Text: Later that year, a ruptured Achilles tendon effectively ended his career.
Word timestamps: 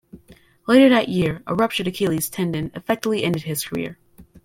Later 0.67 0.89
that 0.89 1.09
year, 1.09 1.43
a 1.45 1.53
ruptured 1.53 1.85
Achilles 1.85 2.27
tendon 2.27 2.71
effectively 2.73 3.23
ended 3.23 3.43
his 3.43 3.63
career. 3.67 3.99